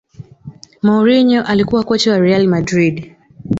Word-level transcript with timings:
mourinho 0.81 1.43
alikuwa 1.43 1.83
kocha 1.83 2.11
wa 2.11 2.19
real 2.19 2.47
madrid 2.47 3.15